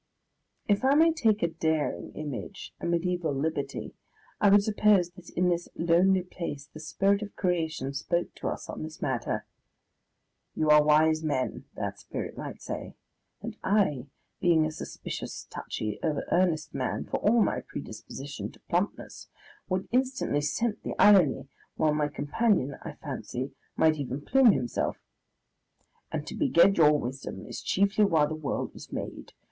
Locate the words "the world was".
28.25-28.91